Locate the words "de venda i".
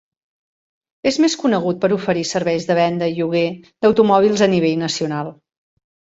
2.71-3.15